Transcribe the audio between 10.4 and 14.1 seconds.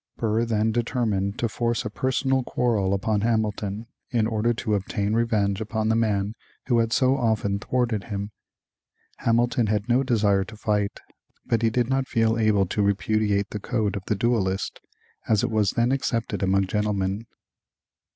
to fight, but he did not feel able to repudiate the code of